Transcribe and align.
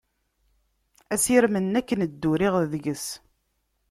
Asirem-nni 1.13 1.77
akken 1.79 2.01
dduriɣ 2.11 2.53
deg-s. 2.71 3.05